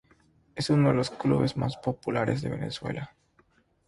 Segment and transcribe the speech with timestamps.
[0.55, 3.15] Es uno de los clubes más populares de Venezuela.